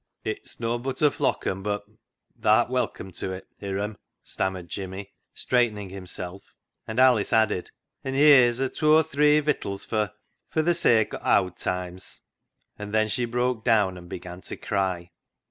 [0.17, 1.83] *' It's nobbut a flock un, but
[2.39, 6.55] tha'rt welcome to it, Hiram," stammered Jimmy, straightening himself,
[6.87, 7.69] and Alice added,"
[8.03, 10.11] An' heer's a tooathre vittles fer—
[10.49, 12.21] fer th' sake o' owd toimes!"
[12.79, 15.11] And then she broke down and began to cry.